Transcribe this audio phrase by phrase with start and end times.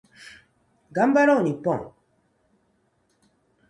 [0.91, 1.93] 頑張ろう日本